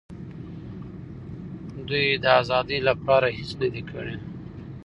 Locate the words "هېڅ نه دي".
3.37-3.83